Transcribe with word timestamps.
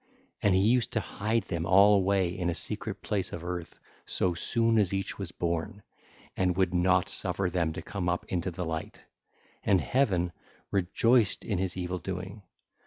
And 0.41 0.55
he 0.55 0.61
used 0.61 0.91
to 0.93 0.99
hide 0.99 1.43
them 1.43 1.67
all 1.67 1.93
away 1.93 2.29
in 2.35 2.49
a 2.49 2.55
secret 2.55 3.03
place 3.03 3.31
of 3.31 3.43
Earth 3.43 3.77
so 4.03 4.33
soon 4.33 4.79
as 4.79 4.95
each 4.95 5.19
was 5.19 5.31
born, 5.31 5.83
and 6.35 6.57
would 6.57 6.73
not 6.73 7.07
suffer 7.07 7.51
them 7.51 7.71
to 7.73 7.83
come 7.83 8.09
up 8.09 8.25
into 8.25 8.49
the 8.49 8.65
light: 8.65 9.03
and 9.63 9.79
Heaven 9.79 10.31
rejoiced 10.71 11.45
in 11.45 11.59
his 11.59 11.77
evil 11.77 11.99
doing. 11.99 12.41